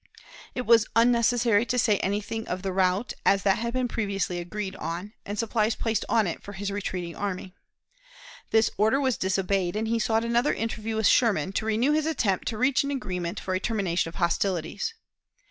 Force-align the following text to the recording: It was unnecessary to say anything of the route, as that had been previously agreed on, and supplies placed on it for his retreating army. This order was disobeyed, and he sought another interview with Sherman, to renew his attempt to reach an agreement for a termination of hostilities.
It 0.55 0.63
was 0.65 0.87
unnecessary 0.95 1.63
to 1.67 1.77
say 1.77 1.99
anything 1.99 2.47
of 2.47 2.63
the 2.63 2.73
route, 2.73 3.13
as 3.23 3.43
that 3.43 3.59
had 3.59 3.71
been 3.73 3.87
previously 3.87 4.39
agreed 4.39 4.75
on, 4.77 5.13
and 5.27 5.37
supplies 5.37 5.75
placed 5.75 6.05
on 6.09 6.25
it 6.25 6.41
for 6.41 6.53
his 6.53 6.71
retreating 6.71 7.15
army. 7.15 7.53
This 8.49 8.71
order 8.77 8.99
was 8.99 9.15
disobeyed, 9.15 9.75
and 9.75 9.87
he 9.87 9.99
sought 9.99 10.25
another 10.25 10.55
interview 10.55 10.95
with 10.95 11.05
Sherman, 11.05 11.51
to 11.53 11.67
renew 11.67 11.91
his 11.91 12.07
attempt 12.07 12.47
to 12.47 12.57
reach 12.57 12.83
an 12.83 12.89
agreement 12.89 13.39
for 13.39 13.53
a 13.53 13.59
termination 13.59 14.09
of 14.09 14.15
hostilities. 14.15 14.95